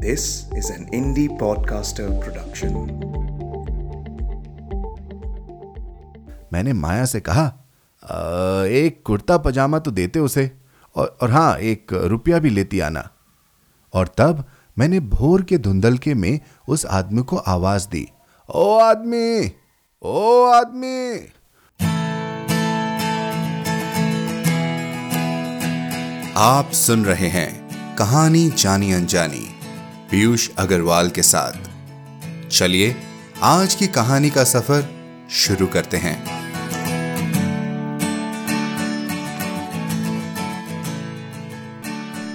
[0.00, 2.74] This is an indie podcaster production.
[6.52, 7.46] मैंने माया से कहा
[8.80, 10.50] एक कुर्ता पजामा तो देते उसे
[10.96, 13.08] और, और हाँ एक रुपया भी लेती आना।
[13.94, 14.44] और तब
[14.78, 18.06] मैंने भोर के धुंधलके में उस आदमी को आवाज़ दी
[18.48, 19.50] ओ आदमी
[20.02, 21.16] ओ आदमी!
[26.36, 27.50] आप सुन रहे हैं
[27.96, 29.55] कहानी जानी अनजानी।
[30.10, 31.52] पीयूष अग्रवाल के साथ।
[32.48, 32.96] चलिए,
[33.42, 34.88] आज की कहानी का सफ़र
[35.30, 36.24] शुरू करते हैं।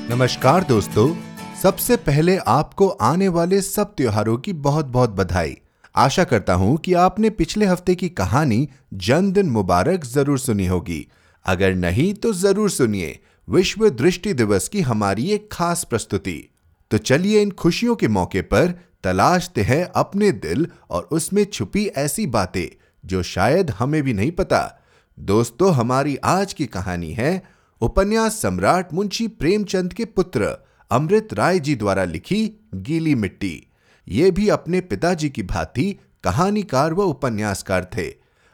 [0.10, 1.16] नमस्कार दोस्तों,
[1.62, 5.58] सबसे पहले आपको आने वाले सब त्योहारों की बहुत बहुत बधाई।
[5.96, 11.08] आशा करता हूँ कि आपने पिछले हफ़्ते की कहानी जन्मदिन मुबारक ज़रूर सुनी होगी।
[11.46, 16.51] अगर नहीं तो ज़रूर सुनिए। विश्व दृष्टि दिवस की हमारी एक खास प्रस्तुति।
[16.92, 18.72] तो चलिए इन खुशियों के मौके पर
[19.04, 22.68] तलाशते हैं अपने दिल और उसमें छुपी ऐसी बातें,
[23.06, 24.82] जो शायद हमें भी नहीं पता।
[25.20, 27.42] दोस्तों, हमारी आज की कहानी है
[27.82, 30.56] उपन्यास सम्राट मुंशी प्रेमचंद के पुत्र
[30.92, 33.68] अमृत राय जी द्वारा लिखी गीली मिट्टी।
[34.08, 38.08] ये भी अपने पिताजी की भांति कहानीकार व उपन्यासकार थे।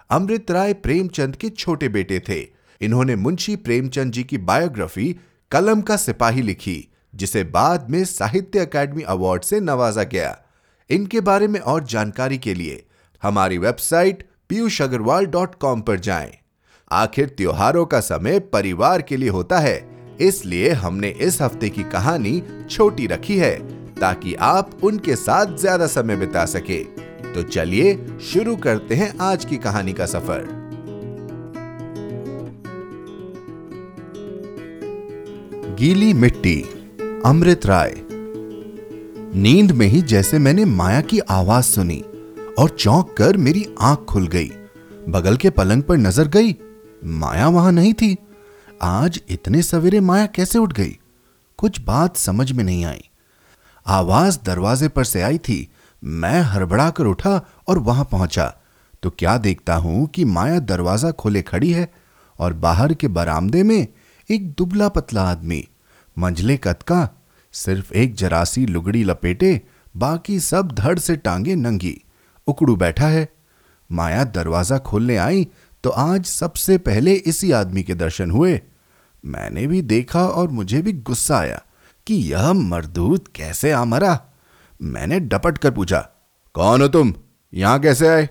[0.09, 2.40] अमृत राय प्रेमचंद के छोटे बेटे थे।
[2.81, 5.16] इन्होंने मुंशी प्रेमचंद जी की बायोग्राफी
[5.52, 6.78] कलम का सिपाही लिखी।
[7.18, 10.38] जिसे बाद में साहित्य अकादमी अवार्ड से नवाजा गया।
[10.90, 12.84] इनके बारे में और जानकारी के लिए
[13.24, 16.32] हमारी website Piyush Agarwal dot com पर जाएँ।
[16.92, 19.82] आखिर त्योहारों का समय परिवार के लिए होता है,
[20.22, 23.58] इसलिए हमने इस हफ़्ते की कहानी छोटी रखी है,
[23.96, 26.84] ताकि आप उनके साथ ज़्यादा समय बिता सके।
[27.34, 30.56] तो चलिए शुरू करते हैं आज की कहानी का सफ़र।
[35.78, 36.58] गीली मिट्टी
[37.26, 37.94] अमृत राय।
[39.36, 42.04] नींद में ही जैसे मैंने माया की आवाज़ सुनी
[42.59, 44.50] और चौंक कर मेरी आँख खुल गई।
[45.09, 46.56] बगल के पलंग पर नज़र गई।
[47.03, 48.18] माया वहाँ नहीं थी।
[48.81, 50.97] आज इतने सवेरे माया कैसे उठ गई?
[51.58, 53.09] कुछ बात समझ में नहीं आई।
[53.88, 55.72] आवाज़ दरवाजे पर से आई थी।
[56.03, 58.58] मैं हड़बड़ा कर उठा और वहाँ पहुँचा।
[59.03, 61.94] तो क्या देखता हूँ कि माया दरवाज़ा खोले खड़ी है
[62.40, 63.88] और बाहर के बरामदे में
[64.30, 65.68] एक दुबला पतला आदमी,
[66.18, 67.09] मंझले कद का
[67.57, 69.62] सिर्फ़ एक जरासी लुगड़ी लपेटे,
[69.95, 71.95] बाकी सब धड़ से टांगे नंगी।
[72.47, 73.28] उकड़ू बैठा है।
[73.90, 75.47] माया दरवाज़ा खोलने आई
[75.84, 78.59] तो आज सबसे पहले इसी आदमी के दर्शन हुए।
[79.23, 81.62] मैंने भी देखा और मुझे भी गुस्सा आया
[82.07, 84.19] कि यह मरदूत कैसे आ मरा।
[84.79, 86.00] मैंने डपट कर पूछा,
[86.56, 87.13] कौन हो तुम?
[87.53, 88.28] यहाँ कैसे आए?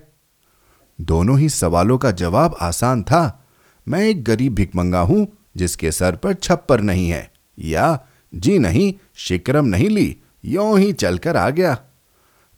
[0.99, 3.43] दोनों ही सवालों का जवाब आसान था।
[3.87, 5.27] मैं एक गरीब भिकमंगा हूँ,
[5.57, 7.99] जिसके सर पर छप्पर नहीं है, या
[8.33, 11.79] जी नहीं शिक्रम नहीं ली, यों ही चलकर आ गया।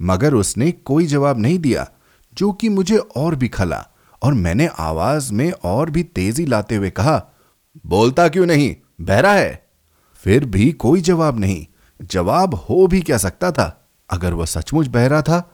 [0.03, 1.89] मगर उसने कोई जवाब नहीं दिया,
[2.35, 3.87] जो कि मुझे और भी खला
[4.23, 7.27] और मैंने आवाज़ में और भी तेज़ी लाते हुए कहा,
[7.87, 8.77] बोलता क्यों नहीं?
[9.01, 9.67] बहरा है।
[10.15, 11.67] फिर भी कोई जवाब नहीं।
[12.03, 13.89] जवाब हो भी क्या सकता था?
[14.11, 15.51] अगर वह सचमुच बहरा था?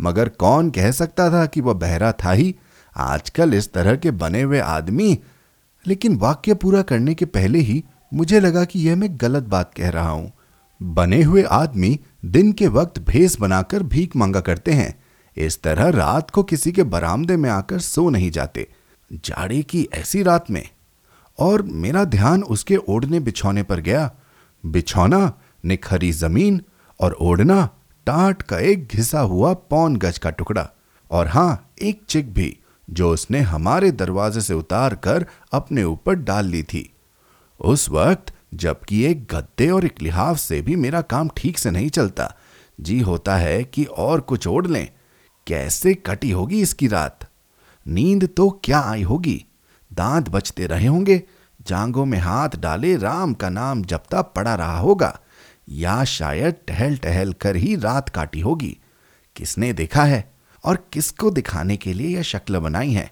[0.00, 2.56] मगर कौन कह सकता था कि वह बहरा था ही?
[2.96, 5.18] आजकल इस तरह के बने हुए आदमी,
[5.86, 7.84] लेकिन वाक्य पूरा करने के पहले ही
[8.14, 10.32] मुझे लगा कि यह मैं गलत बात कह रहा हूँ।
[10.82, 15.04] बने हुए आदमी दिन के वक्त भेस बनाकर भीख मांगा करते हैं।
[15.36, 18.68] इस तरह रात को किसी के बरामदे में आकर सो नहीं जाते।
[19.12, 20.68] जाड़े की ऐसी रात में।
[21.38, 24.12] और मेरा ध्यान उसके ओढ़ने बिछौने पर गया।
[24.66, 25.32] बिछौना,
[25.64, 26.62] निखरी ज़मीन
[27.00, 27.68] और ओढ़ना
[28.06, 30.70] टाट का एक घिसा हुआ पौन गज का टुकड़ा।
[31.10, 32.58] और हाँ, एक चिक भी,
[32.90, 36.92] जो उसने हमारे दरवाजे से उतार कर अपने ऊपर डाल ली थी।
[37.60, 41.90] उस वक्त जबकि एक गद्दे और एक लिहाफ से भी मेरा काम ठीक से नहीं
[41.90, 42.34] चलता।
[42.80, 44.88] जी होता है कि और कुछ ओढ़ लें।
[45.46, 47.30] कैसे कटी होगी इसकी रात?
[47.88, 49.44] नींद तो क्या आई होगी?
[49.92, 51.22] दांत बचते रहे होंगे।
[51.66, 55.20] जांगों में हाथ डाले राम का नाम जपता पड़ा रहा होगा।
[55.68, 58.78] या शायद टहल टहल कर ही रात काटी होगी।
[59.36, 60.34] किसने देखा है?
[60.64, 63.10] और किसको दिखाने के लिए यह शक्ल बनाई है?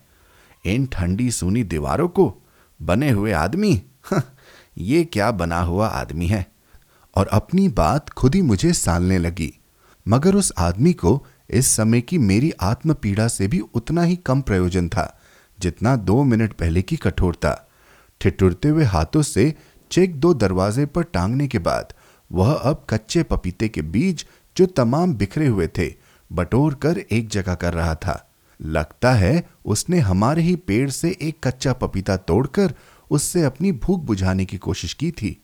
[0.65, 2.37] इन ठंडी सूनी दीवारों को
[2.83, 3.83] बने हुए आदमी?
[4.79, 6.53] ये क्या बना हुआ आदमी है?
[7.15, 9.53] और अपनी बात खुद ही मुझे सालने लगी।
[10.09, 14.41] मगर उस आदमी को इस समय की मेरी आत्म पीड़ा से भी उतना ही कम
[14.41, 15.21] प्रयोजन था,
[15.61, 17.69] जितना दो मिनट पहले की कठोरता
[18.21, 19.55] ठिठुरते हुए हाथों से
[19.91, 21.93] चेक दो दरवाजे पर टांगने के बाद,
[22.33, 24.27] वह अब कच्चे पपीते के बीज,
[24.57, 25.95] जो तमाम बिखरे हुए थे,
[26.33, 28.29] बटोर कर एक जगह कर रहा था।
[28.63, 32.75] लगता है उसने हमारे ही पेड़ से एक कच्चा पपीता तोड़कर
[33.11, 35.37] उससे अपनी भूख बुझाने की कोशिश की थी,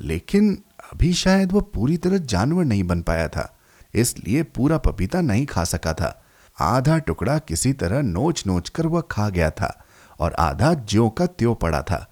[0.00, 0.52] लेकिन
[0.92, 3.54] अभी शायद वह पूरी तरह जानवर नहीं बन पाया था,
[3.94, 6.16] इसलिए पूरा पपीता नहीं खा सका था।
[6.58, 9.72] आधा टुकड़ा किसी तरह नोच नोच कर वह खा गया था
[10.20, 12.06] और आधा ज्यो का त्यो पड़ा था।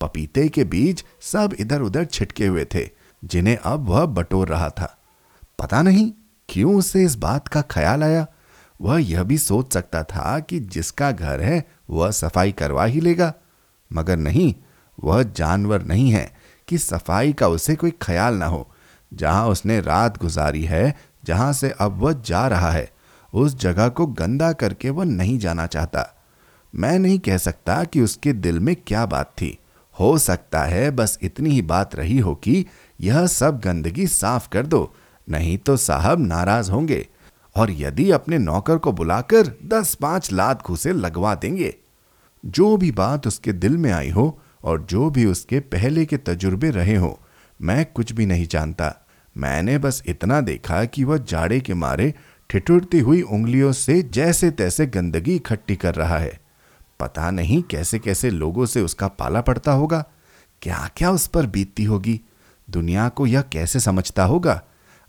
[0.00, 2.88] पपीते के बीज सब इधर उधर छिटके हुए थे,
[3.22, 4.96] जिन्हें अब वह बटोर रहा था।
[5.58, 6.12] पता नहीं
[6.48, 8.26] क्यों उसे इस बात का ख्याल आया।
[8.80, 13.32] वह यह भी सोच सकता था कि जिसका घर है वह सफ़ाई करवा ही लेगा।
[13.94, 14.54] मगर नहीं,
[15.04, 16.32] वह जानवर नहीं है
[16.68, 18.70] कि सफ़ाई का उसे कोई ख्याल ना हो।
[19.14, 22.92] जहाँ उसने रात गुजारी है, जहाँ से अब वह जा रहा है,
[23.34, 26.24] उस जगह को गंदा करके वह नहीं जाना चाहता।
[26.74, 29.58] मैं नहीं कह सकता कि उसके दिल में क्या बात थी।
[30.00, 32.66] हो सकता है बस इतनी ही बात रही हो कि
[33.00, 34.94] यह सब गंदगी साफ़ कर दो,
[35.30, 37.08] नहीं तो साहब नाराज़ होंगे।
[37.56, 41.76] और यदि अपने नौकर को बुलाकर दस पाँच लात घुसे लगवा देंगे।
[42.44, 46.70] जो भी बात उसके दिल में आई हो और जो भी उसके पहले के तजुर्बे
[46.70, 47.20] रहे हो,
[47.62, 48.94] मैं कुछ भी नहीं जानता।
[49.36, 52.14] मैंने बस इतना देखा कि वह जाड़े के मारे
[52.50, 56.40] ठिठुरती हुई उंगलियों से जैसे तैसे गंदगी इकट्ठी कर रहा है।
[57.00, 60.04] पता नहीं कैसे कैसे लोगों से उसका पाला पड़ता होगा।
[60.62, 62.20] क्या क्या उस पर बीतती होगी?
[62.70, 64.62] दुनिया को यह कैसे समझता होगा?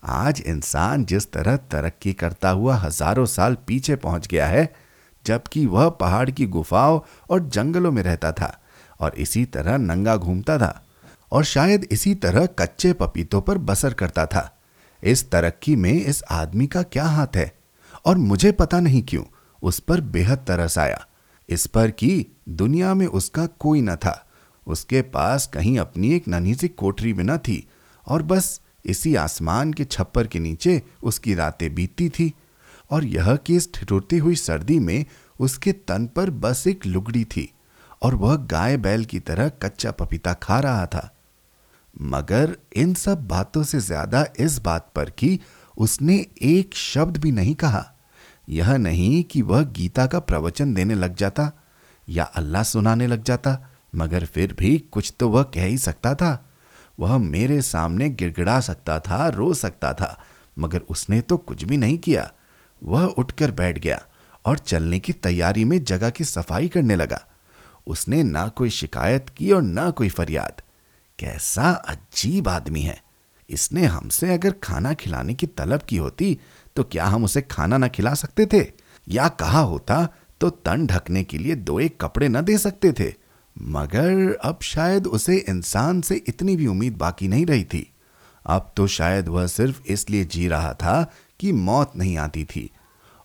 [0.03, 4.84] आज इंसान जिस तरह तरक्की करता हुआ हज़ारों साल पीछे पहुँच गया है
[5.25, 6.99] जबकि वह पहाड़ की गुफाओं
[7.29, 8.61] और जंगलों में रहता था
[8.99, 10.85] और इसी तरह नंगा घूमता था
[11.31, 14.59] और शायद इसी तरह कच्चे पपीतों पर बसर करता था।
[15.03, 17.57] इस तरक्की में इस आदमी का क्या हाथ है?
[18.05, 19.23] और मुझे पता नहीं क्यों
[19.63, 21.05] उस पर बेहद तरस आया।
[21.49, 24.27] इस पर कि दुनिया में उसका कोई न था।
[24.67, 27.69] उसके पास कहीं अपनी एक नन्ही सी कोठरी भी न थी
[28.07, 32.33] और बस इसी आसमान के छप्पर के नीचे उसकी रातें बीतती थी।
[32.89, 35.05] और यह कि इस ठिठुरती हुई सर्दी में
[35.39, 37.51] उसके तन पर बस एक लुगड़ी थी
[38.01, 41.09] और वह गाय बैल की तरह कच्चा पपीता खा रहा था।
[41.95, 45.39] मगर इन सब बातों से ज़्यादा इस बात पर कि
[45.77, 47.85] उसने एक शब्द भी नहीं कहा।
[48.49, 51.51] यह नहीं कि वह गीता का प्रवचन देने लग जाता
[52.07, 53.57] या अल्लाह सुनाने लग जाता,
[53.95, 56.45] मगर फिर भी कुछ तो वह कह ही सकता था।
[56.99, 60.17] वह मेरे सामने गिड़गिड़ा सकता था, रो सकता था,
[60.59, 62.31] मगर उसने तो कुछ भी नहीं किया।
[62.81, 64.01] वह उठकर बैठ गया
[64.45, 67.21] और चलने की तैयारी में जगह की सफ़ाई करने लगा।
[67.87, 70.61] उसने ना कोई शिकायत की और ना कोई फरियाद।
[71.19, 73.01] कैसा अजीब आदमी है।
[73.49, 76.37] इसने हमसे अगर खाना खिलाने की तलब की होती
[76.75, 78.65] तो क्या हम उसे खाना ना खिला सकते थे?
[79.07, 80.07] या कहा होता
[80.41, 83.13] तो तन ढकने के लिए दो एक कपड़े न दे सकते थे।
[83.55, 87.91] मगर अब शायद उसे इंसान से इतनी भी उम्मीद बाकी नहीं रही थी।
[88.45, 92.69] अब तो शायद वह सिर्फ़ इसलिए जी रहा था कि मौत नहीं आती थी।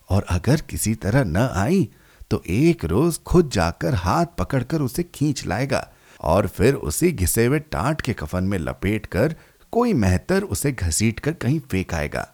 [0.09, 1.87] और अगर किसी तरह न आई
[2.31, 5.87] तो एक रोज खुद जाकर हाथ पकड़कर उसे खींच लाएगा
[6.21, 9.35] और फिर उसी घिसे हुए टाट के कफन में लपेट कर
[9.73, 12.27] कोई मेहतर उसे घसीट कर कहीं फेंक आएगा।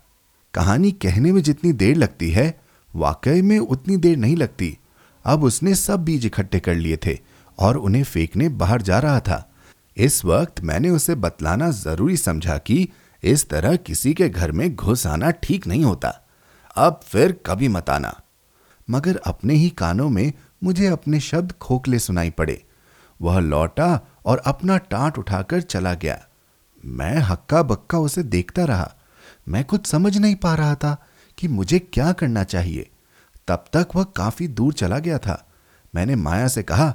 [0.53, 2.59] कहानी कहने में जितनी देर लगती है,
[2.93, 4.77] वाकई में उतनी देर नहीं लगती।
[5.25, 7.17] अब उसने सब बीज इकट्ठे कर लिए थे
[7.59, 9.43] और उन्हें फेंकने बाहर जा रहा था।
[9.97, 12.87] इस वक्त मैंने उसे बतलाना ज़रूरी समझा कि
[13.23, 16.09] इस तरह किसी के घर में घुस आना ठीक नहीं होता।
[16.75, 18.21] अब फिर कभी मत आना।
[18.89, 20.33] मगर अपने ही कानों में
[20.63, 22.63] मुझे अपने शब्द खोखले सुनाई पड़े।
[23.21, 26.19] वह लौटा और अपना टाट उठाकर चला गया।
[26.85, 28.93] मैं हक्का बक्का उसे देखता रहा।
[29.47, 31.05] मैं कुछ समझ नहीं पा रहा था
[31.37, 32.89] कि मुझे क्या करना चाहिए।
[33.47, 35.47] तब तक वह काफ़ी दूर चला गया था।
[35.95, 36.89] मैंने माया से कहा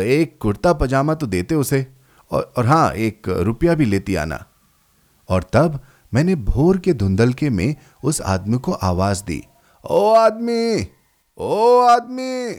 [0.00, 1.86] एक कुर्ता पजामा तो देते उसे।
[2.30, 4.44] और, और हाँ एक रुपया भी लेती आना।
[5.30, 5.80] और तब
[6.12, 9.42] मैंने भोर के धुंधलके में उस आदमी को आवाज़ दी,
[9.84, 10.86] ओ आदमी
[11.38, 12.52] ओ आदमी!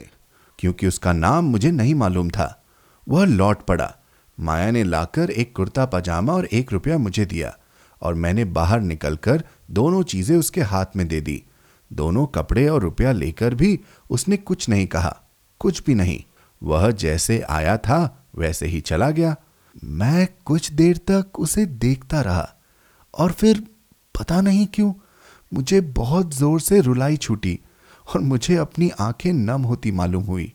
[0.58, 2.64] क्योंकि उसका नाम मुझे नहीं मालूम था।
[3.06, 3.92] वह लौट पड़ा।
[4.38, 7.54] माया ने लाकर एक कुर्ता पजामा और एक रुपया मुझे दिया
[8.02, 11.42] और मैंने बाहर निकलकर दोनों चीज़ें उसके हाथ में दे दी।
[11.90, 13.78] दोनों कपड़े और रुपया लेकर भी
[14.10, 15.16] उसने कुछ नहीं कहा,
[15.60, 16.22] कुछ भी नहीं।
[16.62, 19.36] वह जैसे आया था, वैसे ही चला गया।
[19.84, 22.48] मैं कुछ देर तक उसे देखता रहा।
[23.14, 23.62] और फिर
[24.14, 24.92] पता नहीं क्यों
[25.52, 27.58] मुझे बहुत ज़ोर से रुलाई छूटी
[28.06, 30.52] और मुझे अपनी आँखें नम होती मालूम हुई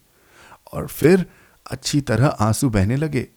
[0.74, 1.26] और फिर
[1.66, 3.28] अच्छी तरह आँसू बहने लगे।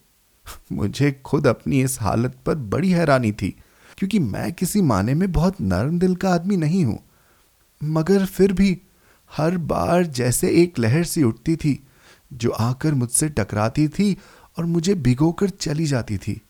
[0.71, 3.49] मुझे खुद अपनी इस हालत पर बड़ी हैरानी थी
[3.97, 6.99] क्योंकि मैं किसी माने में बहुत नरम दिल का आदमी नहीं हूँ।
[7.81, 8.77] मगर फिर भी
[9.31, 11.79] हर बार जैसे एक लहर सी उठती थी
[12.33, 14.15] जो आकर मुझसे टकराती थी
[14.57, 16.41] और मुझे भिगोकर चली जाती थी।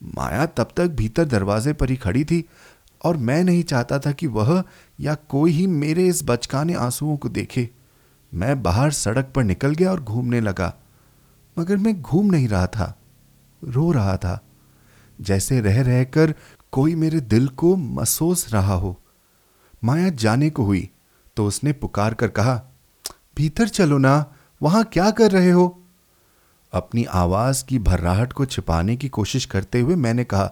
[0.00, 2.44] माया तब तक भीतर दरवाजे पर ही खड़ी थी,
[3.04, 4.62] और मैं नहीं चाहता था कि वह
[5.00, 7.68] या कोई ही मेरे इस बचकाने आंसुओं को देखे।
[8.32, 10.74] मैं बाहर सड़क पर निकल गया और घूमने लगा,
[11.56, 12.94] मगर मैं घूम नहीं रहा था,
[13.62, 14.40] रो रहा था।
[15.18, 16.34] जैसे रह रहकर
[16.72, 18.96] कोई मेरे दिल को महसूस रहा हो।
[19.82, 20.88] माया जाने को हुई
[21.36, 22.54] तो उसने पुकार कर कहा,
[23.36, 24.24] भीतर चलो ना,
[24.60, 25.77] वहाँ क्या कर रहे हो?
[26.72, 30.44] अपनी आवाज़ की भर्राहट को छिपाने की कोशिश करते हुए मैंने कहा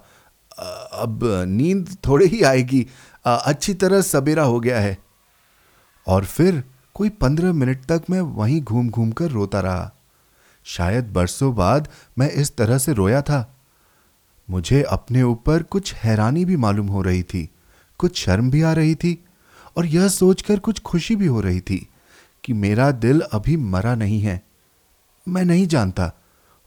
[0.92, 2.86] अब नींद थोड़े ही आएगी।
[3.26, 4.98] अच्छी तरह सवेरा हो गया है।
[6.06, 9.92] और फिर कोई पंद्रह मिनट तक मैं वहीं घूम घूम कर रोता रहा।
[10.64, 13.52] शायद बरसों बाद मैं इस तरह से रोया था।
[14.50, 17.48] मुझे अपने ऊपर कुछ हैरानी भी मालूम हो रही थी,
[17.98, 19.24] कुछ शर्म भी आ रही थी
[19.76, 21.88] और यह सोचकर कुछ खुशी भी हो रही थी
[22.44, 24.45] कि मेरा दिल अभी मरा नहीं है।
[25.28, 26.12] मैं नहीं जानता।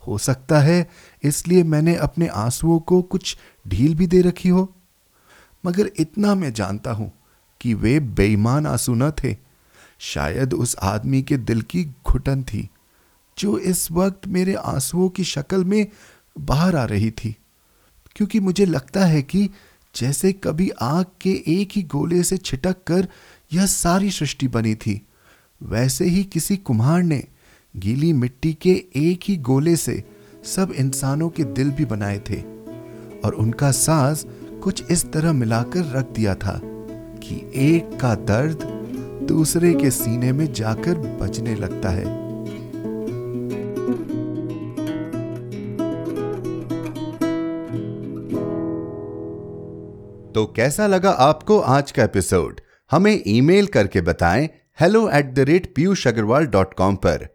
[0.07, 0.89] हो सकता है
[1.23, 3.37] इसलिए मैंने अपने आंसुओं को कुछ
[3.67, 4.75] ढील भी दे रखी हो।
[5.65, 7.11] मगर इतना मैं जानता हूँ
[7.61, 9.37] कि वे बेईमान आँसू न थे।
[9.99, 12.69] शायद उस आदमी के दिल की घुटन थी,
[13.37, 15.87] जो इस वक्त मेरे आंसुओं की शक्ल में
[16.39, 17.35] बाहर आ रही थी।
[18.15, 19.49] क्योंकि मुझे लगता है कि
[19.95, 23.07] जैसे कभी आग के एक ही गोले से छिटक कर
[23.53, 25.07] यह सारी सृष्टि बनी थी,
[25.63, 27.23] वैसे ही किसी कुम्हार ने
[27.79, 30.03] गीली मिट्टी के एक ही गोले से
[30.45, 32.41] सब इंसानों के दिल भी बनाए थे,
[33.25, 34.25] और उनका सांस
[34.63, 36.59] कुछ इस तरह मिलाकर रख दिया था
[37.23, 38.63] कि एक का दर्द
[39.27, 42.17] दूसरे के सीने में जाकर बजने लगता है।
[50.33, 52.61] तो कैसा लगा आपको आज का एपिसोड?
[52.91, 57.27] हमें ईमेल करके बताएँ hello at the rate Piyush Agarwal dot com पर।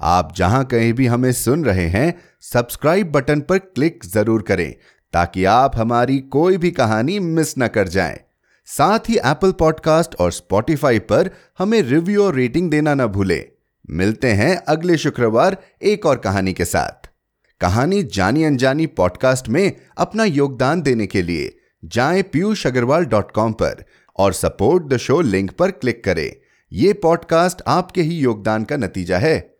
[0.00, 4.74] आप जहाँ कहीं भी हमें सुन रहे हैं सब्सक्राइब बटन पर क्लिक ज़रूर करें,
[5.12, 8.18] ताकि आप हमारी कोई भी कहानी मिस न कर जाएँ।
[8.68, 13.44] साथ ही एप्पल पॉडकास्ट और स्पॉटिफाई पर हमें रिव्यू और रेटिंग देना न भूलें।
[13.90, 17.08] मिलते हैं अगले शुक्रवार एक और कहानी के साथ।
[17.60, 23.52] कहानी जानी अनजानी पॉडकास्ट में अपना योगदान देने के लिए जाएँ पीयूष अग्रवाल डॉट कॉम
[23.52, 23.84] पर
[24.18, 26.30] और सपोर्ट द शो लिंक पर क्लिक करें।
[26.72, 29.59] यह पॉडकास्ट आपके ही योगदान का नतीजा है।